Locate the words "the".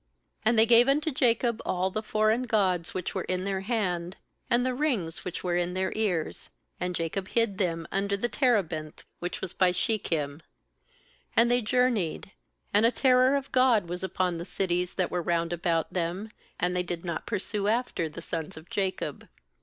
1.91-2.01, 4.65-4.73, 8.17-8.27, 14.39-14.43, 18.09-18.23